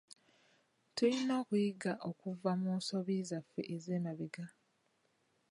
[0.95, 4.45] Tulina okuyiga okuva mu nsobi zaffe ez'emabega